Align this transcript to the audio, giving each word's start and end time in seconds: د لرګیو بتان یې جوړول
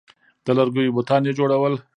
د 0.45 0.47
لرګیو 0.57 0.95
بتان 0.97 1.21
یې 1.27 1.31
جوړول 1.39 1.73